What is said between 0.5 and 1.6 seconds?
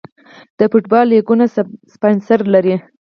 د فوټبال لیګونه